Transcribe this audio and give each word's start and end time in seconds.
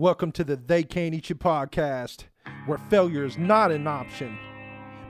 Welcome 0.00 0.32
to 0.32 0.44
the 0.44 0.56
They 0.56 0.82
Can't 0.82 1.12
Eat 1.12 1.28
You 1.28 1.36
podcast, 1.36 2.24
where 2.64 2.78
failure 2.88 3.22
is 3.22 3.36
not 3.36 3.70
an 3.70 3.86
option. 3.86 4.38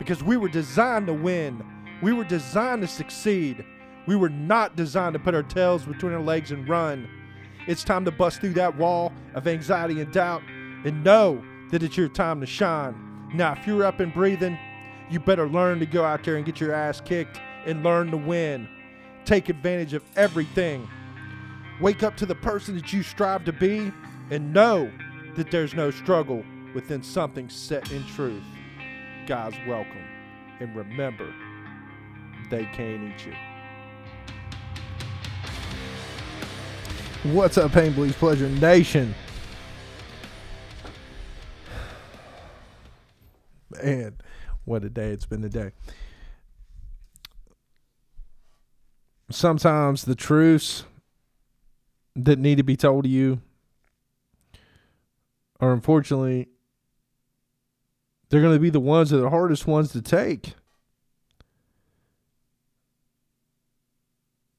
Because 0.01 0.21
we 0.21 0.37
were 0.37 0.49
designed 0.49 1.07
to 1.07 1.15
win, 1.15 1.65
we 2.03 2.13
were 2.13 2.25
designed 2.25 2.83
to 2.83 2.89
succeed. 2.89 3.65
We 4.09 4.17
were 4.17 4.31
not 4.31 4.75
designed 4.75 5.13
to 5.13 5.21
put 5.21 5.37
our 5.37 5.45
tails 5.45 5.85
between 5.85 6.13
our 6.13 6.21
legs 6.21 6.51
and 6.51 6.69
run. 6.69 7.09
It's 7.69 7.85
time 7.85 8.05
to 8.05 8.11
bust 8.11 8.41
through 8.41 8.55
that 8.55 8.77
wall 8.77 9.13
of 9.35 9.47
anxiety 9.47 10.01
and 10.01 10.13
doubt 10.13 10.43
and 10.85 11.05
know 11.05 11.41
that 11.71 11.85
it's 11.85 11.97
your 11.97 12.09
time 12.09 12.41
to 12.41 12.47
shine. 12.49 13.31
Now, 13.33 13.53
if 13.53 13.69
you're 13.69 13.85
up 13.85 14.01
and 14.01 14.13
breathing, 14.13 14.59
you 15.09 15.21
better 15.21 15.49
learn 15.49 15.79
to 15.79 15.87
go 15.87 16.05
out 16.05 16.25
there 16.25 16.35
and 16.35 16.45
get 16.45 16.59
your 16.59 16.73
ass 16.73 17.01
kicked 17.01 17.41
and 17.65 17.85
learn 17.85 18.11
to 18.11 18.17
win. 18.17 18.69
Take 19.25 19.51
advantage 19.51 19.95
of 19.95 20.03
everything. 20.17 20.89
Wake 21.81 22.03
up 22.03 22.17
to 22.17 22.27
the 22.27 22.35
person 22.35 22.75
that 22.75 22.93
you 22.93 23.05
strive 23.05 23.45
to 23.45 23.53
be 23.53 23.93
and 24.31 24.53
know 24.53 24.91
that 25.35 25.51
there's 25.51 25.75
no 25.75 25.91
struggle 25.91 26.45
within 26.75 27.03
something 27.03 27.49
set 27.49 27.91
in 27.91 28.05
truth. 28.07 28.45
Guys, 29.27 29.55
welcome. 29.67 30.05
And 30.61 30.77
remember, 30.77 31.35
they 32.49 32.65
can't 32.67 33.13
eat 33.13 33.27
you. 33.27 33.35
What's 37.33 37.59
up, 37.59 37.73
Pain 37.73 37.93
Believes 37.93 38.17
Pleasure 38.17 38.49
Nation? 38.49 39.15
Man, 43.83 44.17
what 44.65 44.85
a 44.85 44.89
day 44.89 45.11
it's 45.11 45.27
been 45.27 45.43
today. 45.43 45.73
Sometimes 49.31 50.05
the 50.05 50.15
truths 50.15 50.85
that 52.17 52.39
need 52.39 52.57
to 52.57 52.63
be 52.65 52.77
told 52.77 53.05
to 53.05 53.11
you 53.11 53.41
are 55.61 55.73
unfortunately 55.73 56.49
they're 58.31 58.41
going 58.41 58.55
to 58.55 58.61
be 58.61 58.71
the 58.71 58.81
ones 58.81 59.11
that 59.11 59.19
are 59.19 59.23
the 59.23 59.31
hardest 59.31 59.67
ones 59.67 59.93
to 59.93 60.01
take. 60.01 60.55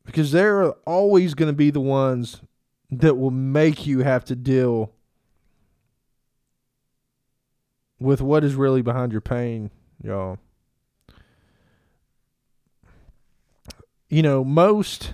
Because 0.05 0.31
they're 0.31 0.72
always 0.85 1.33
going 1.33 1.47
to 1.47 1.55
be 1.55 1.72
the 1.72 1.79
ones 1.79 2.41
that 2.89 3.16
will 3.16 3.31
make 3.31 3.88
you 3.88 3.99
have 3.99 4.25
to 4.25 4.35
deal 4.35 4.91
with 7.97 8.19
what 8.19 8.44
is 8.44 8.55
really 8.55 8.81
behind 8.81 9.13
your 9.13 9.22
pain, 9.22 9.72
y'all. 10.03 10.38
You 14.09 14.22
know, 14.22 14.44
most 14.44 15.13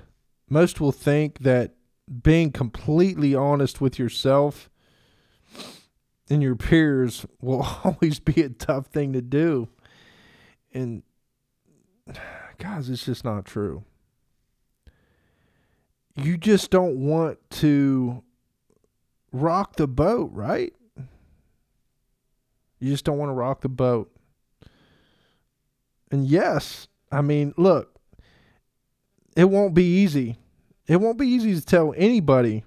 most 0.50 0.80
will 0.82 0.94
think 0.94 1.40
that 1.40 1.76
being 2.24 2.52
completely 2.52 3.36
honest 3.36 3.82
with 3.82 4.00
yourself 4.00 4.70
and 6.30 6.42
your 6.42 6.56
peers 6.56 7.26
will 7.42 7.66
always 7.84 8.20
be 8.20 8.42
a 8.42 8.50
tough 8.50 8.88
thing 8.88 9.14
to 9.14 9.22
do. 9.22 9.70
And 10.74 11.04
guys, 12.58 12.90
it's 12.90 13.06
just 13.06 13.24
not 13.24 13.46
true. 13.46 13.84
You 16.16 16.38
just 16.38 16.72
don't 16.72 16.98
want 16.98 17.38
to 17.52 18.24
rock 19.32 19.76
the 19.76 19.88
boat, 19.88 20.32
right? 20.34 20.74
You 22.80 22.92
just 22.92 23.06
don't 23.06 23.18
want 23.18 23.30
to 23.30 23.34
rock 23.34 23.62
the 23.62 23.70
boat. 23.70 24.12
And 26.12 26.26
yes, 26.26 26.88
I 27.12 27.22
mean, 27.22 27.54
look, 27.58 28.00
it 29.36 29.46
won't 29.46 29.74
be 29.74 29.84
easy. 29.84 30.38
It 30.88 30.98
won't 30.98 31.18
be 31.18 31.28
easy 31.28 31.54
to 31.54 31.62
tell 31.66 31.94
anybody 31.98 32.64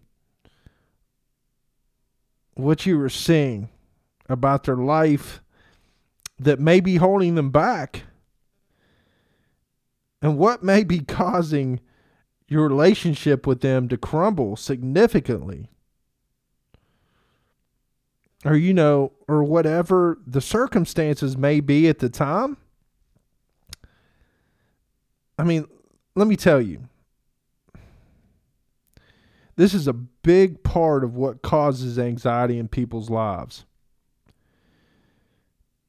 what 2.62 2.86
you 2.86 2.98
were 2.98 3.08
seeing 3.08 3.68
about 4.28 4.64
their 4.64 4.76
life 4.76 5.40
that 6.38 6.58
may 6.58 6.80
be 6.80 6.96
holding 6.96 7.34
them 7.34 7.50
back 7.50 8.04
and 10.22 10.38
what 10.38 10.62
may 10.62 10.84
be 10.84 11.00
causing 11.00 11.80
your 12.48 12.66
relationship 12.66 13.46
with 13.46 13.60
them 13.60 13.88
to 13.88 13.96
crumble 13.96 14.56
significantly. 14.56 15.68
Or 18.44 18.56
you 18.56 18.72
know 18.72 19.12
or 19.28 19.44
whatever 19.44 20.18
the 20.26 20.40
circumstances 20.40 21.36
may 21.36 21.60
be 21.60 21.88
at 21.88 21.98
the 21.98 22.08
time. 22.08 22.56
I 25.38 25.44
mean 25.44 25.66
let 26.14 26.26
me 26.26 26.36
tell 26.36 26.60
you 26.60 26.88
this 29.60 29.74
is 29.74 29.86
a 29.86 29.92
big 29.92 30.62
part 30.62 31.04
of 31.04 31.16
what 31.16 31.42
causes 31.42 31.98
anxiety 31.98 32.58
in 32.58 32.66
people's 32.66 33.10
lives. 33.10 33.66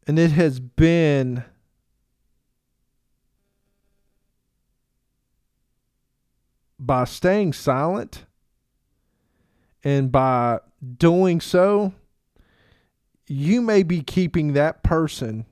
And 0.06 0.20
it 0.20 0.32
has 0.32 0.59
been 0.59 1.46
by 6.78 7.06
staying 7.06 7.54
silent 7.54 8.26
and 9.86 10.12
by 10.12 10.60
doing 10.98 11.40
so, 11.40 11.94
you 13.28 13.62
may 13.62 13.84
be 13.84 14.02
keeping 14.02 14.52
that 14.52 14.84
person 14.84 15.46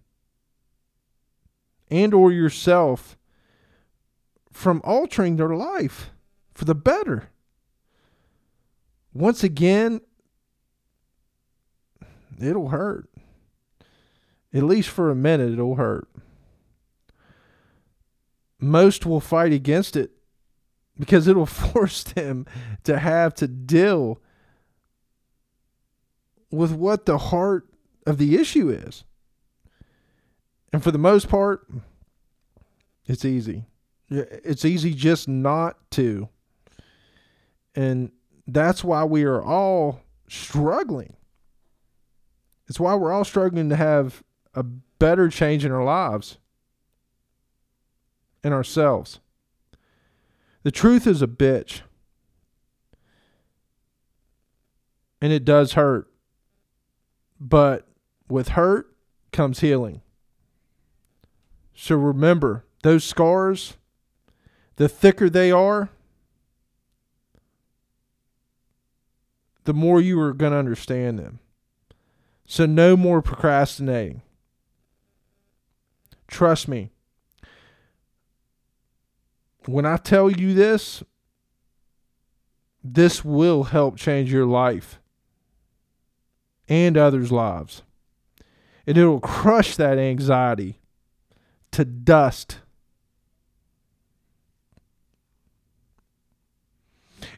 and 1.90 2.14
or 2.14 2.34
yourself 2.34 3.18
from 4.52 4.82
altering 4.84 5.38
their 5.38 5.56
life 5.56 6.10
for 6.54 6.66
the 6.66 6.76
better 6.76 7.30
once 9.14 9.44
again, 9.44 10.02
it'll 12.40 12.70
hurt. 12.70 13.10
At 14.54 14.64
least 14.64 14.90
for 14.90 15.10
a 15.10 15.16
minute, 15.16 15.52
it'll 15.52 15.76
hurt. 15.76 16.08
Most 18.60 19.06
will 19.06 19.20
fight 19.20 19.54
against 19.54 19.96
it 19.96 20.12
because 20.98 21.28
it'll 21.28 21.46
force 21.46 22.04
them 22.04 22.46
to 22.84 23.00
have 23.00 23.34
to 23.36 23.48
deal 23.48 24.20
with 26.52 26.72
what 26.72 27.06
the 27.06 27.18
heart 27.18 27.68
of 28.06 28.18
the 28.18 28.36
issue 28.36 28.70
is. 28.70 29.04
And 30.74 30.84
for 30.84 30.92
the 30.92 30.98
most 30.98 31.30
part, 31.30 31.68
it's 33.06 33.26
easy. 33.26 33.66
It's 34.10 34.66
easy 34.66 34.94
just 34.94 35.28
not 35.28 35.78
to. 35.92 36.30
And 37.76 38.12
that's 38.54 38.84
why 38.84 39.04
we 39.04 39.24
are 39.24 39.44
all 39.44 40.02
struggling. 40.28 41.16
It's 42.68 42.80
why 42.80 42.96
we're 42.96 43.12
all 43.12 43.26
struggling 43.26 43.70
to 43.70 43.76
have 43.76 44.24
a 44.54 44.64
better 44.64 45.30
change 45.30 45.66
in 45.66 45.72
our 45.72 45.84
lives 45.84 46.38
and 48.44 48.54
ourselves. 48.54 49.20
The 50.64 50.72
truth 50.72 51.08
is 51.08 51.22
a 51.22 51.28
bitch. 51.28 51.82
And 55.22 55.34
it 55.34 55.44
does 55.44 55.74
hurt. 55.74 56.10
But 57.40 57.88
with 58.30 58.50
hurt 58.50 58.94
comes 59.32 59.60
healing. 59.60 60.02
So 61.74 61.96
remember, 61.96 62.66
those 62.84 63.04
scars, 63.04 63.78
the 64.76 64.90
thicker 64.90 65.30
they 65.30 65.52
are, 65.52 65.90
the 69.66 69.74
more 69.74 70.02
you 70.02 70.20
are 70.20 70.34
going 70.34 70.52
to 70.52 70.58
understand 70.58 71.20
them. 71.20 71.40
So, 72.46 72.66
no 72.66 72.98
more 72.98 73.22
procrastinating. 73.22 74.22
Trust 76.28 76.68
me. 76.68 76.92
When 79.66 79.86
I 79.86 79.98
tell 79.98 80.32
you 80.32 80.54
this, 80.54 81.04
this 82.84 83.24
will 83.24 83.66
help 83.66 83.98
change 83.98 84.32
your 84.32 84.46
life 84.46 85.00
and 86.68 86.98
others' 86.98 87.32
lives. 87.32 87.84
And 88.88 88.98
it'll 88.98 89.20
crush 89.20 89.76
that 89.76 89.98
anxiety 89.98 90.80
to 91.72 91.86
dust. 91.86 92.60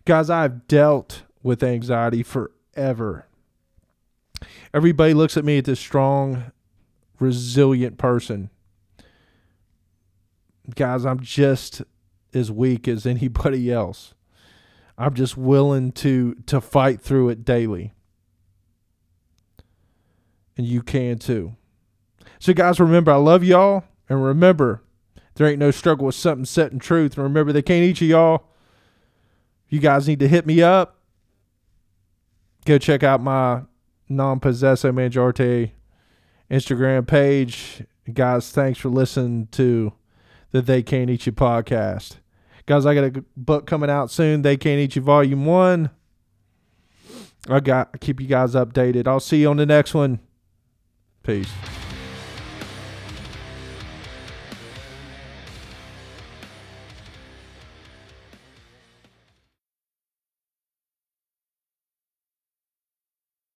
Guys, 0.05 0.29
I've 0.29 0.67
dealt 0.67 1.23
with 1.43 1.63
anxiety 1.63 2.23
forever. 2.23 3.27
Everybody 4.73 5.13
looks 5.13 5.37
at 5.37 5.45
me 5.45 5.57
as 5.57 5.65
this 5.65 5.79
strong, 5.79 6.51
resilient 7.19 7.97
person. 7.97 8.49
Guys, 10.75 11.05
I'm 11.05 11.19
just 11.19 11.81
as 12.33 12.51
weak 12.51 12.87
as 12.87 13.05
anybody 13.05 13.71
else. 13.71 14.13
I'm 14.97 15.13
just 15.13 15.35
willing 15.35 15.91
to 15.93 16.35
to 16.45 16.61
fight 16.61 17.01
through 17.01 17.29
it 17.29 17.43
daily. 17.43 17.93
And 20.57 20.67
you 20.67 20.81
can 20.81 21.17
too. 21.17 21.55
So 22.39 22.53
guys, 22.53 22.79
remember 22.79 23.11
I 23.11 23.15
love 23.15 23.43
y'all 23.43 23.83
and 24.07 24.23
remember 24.23 24.83
there 25.35 25.47
ain't 25.47 25.59
no 25.59 25.71
struggle 25.71 26.05
with 26.05 26.15
something 26.15 26.45
set 26.45 26.71
in 26.71 26.79
truth. 26.79 27.15
And 27.15 27.23
remember 27.23 27.51
they 27.51 27.61
can't 27.61 27.83
eat 27.83 28.01
you 28.01 28.07
y'all. 28.09 28.43
You 29.69 29.79
guys 29.79 30.07
need 30.07 30.19
to 30.19 30.27
hit 30.27 30.45
me 30.45 30.61
up 30.61 31.00
go 32.65 32.77
check 32.77 33.03
out 33.03 33.21
my 33.21 33.63
non 34.09 34.39
possesso 34.39 34.93
majority 34.93 35.73
Instagram 36.49 37.07
page. 37.07 37.83
Guys, 38.11 38.51
thanks 38.51 38.79
for 38.79 38.89
listening 38.89 39.47
to 39.51 39.93
the 40.51 40.61
They 40.61 40.83
Can't 40.83 41.09
Eat 41.09 41.25
You 41.25 41.31
podcast. 41.31 42.17
Guys, 42.65 42.85
I 42.85 42.93
got 42.93 43.03
a 43.03 43.23
book 43.35 43.65
coming 43.65 43.89
out 43.89 44.11
soon. 44.11 44.41
They 44.41 44.57
Can't 44.57 44.79
Eat 44.79 44.95
You 44.95 45.01
Volume 45.01 45.45
1. 45.45 45.89
I 47.49 47.59
got 47.59 47.99
keep 47.99 48.21
you 48.21 48.27
guys 48.27 48.53
updated. 48.53 49.07
I'll 49.07 49.19
see 49.19 49.41
you 49.41 49.49
on 49.49 49.57
the 49.57 49.65
next 49.65 49.93
one. 49.93 50.19
Peace. 51.23 51.51